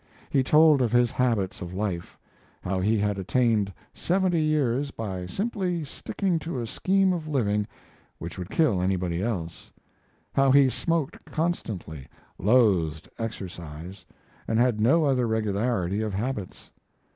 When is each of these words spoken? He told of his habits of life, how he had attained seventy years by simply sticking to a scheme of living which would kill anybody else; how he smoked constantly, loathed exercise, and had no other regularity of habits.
He 0.31 0.41
told 0.41 0.81
of 0.81 0.91
his 0.91 1.11
habits 1.11 1.61
of 1.61 1.75
life, 1.75 2.17
how 2.63 2.79
he 2.79 2.97
had 2.97 3.19
attained 3.19 3.71
seventy 3.93 4.41
years 4.41 4.89
by 4.89 5.27
simply 5.27 5.83
sticking 5.83 6.39
to 6.39 6.59
a 6.59 6.65
scheme 6.65 7.13
of 7.13 7.27
living 7.27 7.67
which 8.17 8.39
would 8.39 8.49
kill 8.49 8.81
anybody 8.81 9.21
else; 9.21 9.71
how 10.33 10.49
he 10.49 10.71
smoked 10.71 11.23
constantly, 11.25 12.07
loathed 12.39 13.07
exercise, 13.19 14.03
and 14.47 14.57
had 14.57 14.81
no 14.81 15.05
other 15.05 15.27
regularity 15.27 16.01
of 16.01 16.15
habits. 16.15 16.71